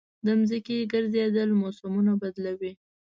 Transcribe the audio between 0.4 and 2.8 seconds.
ځمکې ګرځېدل موسمونه بدلوي.